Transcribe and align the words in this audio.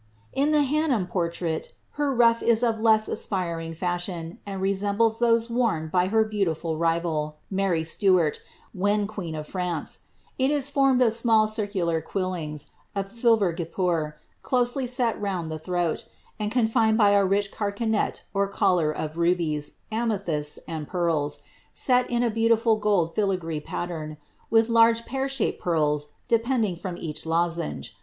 In 0.33 0.49
the 0.49 0.63
Henham 0.65 1.05
portrait, 1.07 1.73
her 1.91 2.11
rufT 2.11 2.41
is 2.41 2.63
of 2.63 2.79
a 2.79 2.81
less 2.81 3.07
aspiring 3.07 3.75
fashion, 3.75 4.39
and 4.47 4.59
resembles 4.59 5.19
those 5.19 5.47
worn 5.47 5.89
by 5.89 6.07
her 6.07 6.23
beautiful 6.23 6.75
rival, 6.75 7.37
Mary 7.51 7.83
Stuaii, 7.83 8.39
when 8.73 9.05
qutta 9.05 9.37
of 9.37 9.47
France; 9.47 9.99
it 10.39 10.49
is 10.49 10.69
formed 10.69 11.03
of 11.03 11.13
small 11.13 11.47
circular 11.47 12.01
quillings, 12.01 12.65
of 12.95 13.11
silver 13.11 13.53
guipuie, 13.53 14.13
closely 14.41 14.87
set 14.87 15.21
round 15.21 15.51
the 15.51 15.59
throat, 15.59 16.05
and 16.39 16.51
confined 16.51 16.97
by 16.97 17.11
a 17.11 17.23
rich 17.23 17.51
carcanet 17.51 18.23
or 18.33 18.47
collar 18.47 18.91
of 18.91 19.17
rubies, 19.19 19.73
amethysts, 19.91 20.57
and 20.67 20.87
pearls, 20.87 21.41
set 21.75 22.09
in 22.09 22.23
a 22.23 22.31
beautiful 22.31 22.75
gold 22.75 23.13
lilagree 23.15 23.63
pattern, 23.63 24.17
with 24.49 24.67
large 24.67 25.05
pear 25.05 25.29
shaped 25.29 25.61
pearls 25.61 26.07
depending 26.27 26.75
from 26.75 26.97
each 26.97 27.23
lozenge. 27.27 27.95